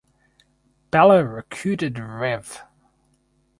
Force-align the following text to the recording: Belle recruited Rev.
Belle 0.89 1.21
recruited 1.21 1.99
Rev. 1.99 2.63